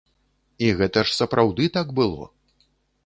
І 0.67 0.71
гэта 0.79 1.03
ж 1.09 1.13
сапраўды 1.19 1.69
так 1.79 1.95
было. 2.01 2.23